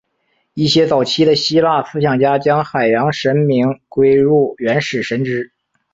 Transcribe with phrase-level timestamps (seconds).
[0.55, 5.51] 一些早期的希腊思想家将海洋神明归入原始神只。